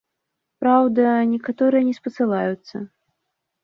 [0.65, 1.03] Праўда,
[1.35, 2.87] некаторыя не спасылаюцца.